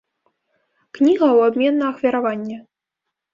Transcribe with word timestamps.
Кніга 0.97 1.23
ў 1.37 1.51
абмен 1.51 1.77
на 1.83 1.91
ахвяраванне! 1.93 2.57